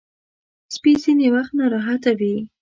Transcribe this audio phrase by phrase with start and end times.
[0.75, 2.35] سپي ځینې وخت ناراحته وي.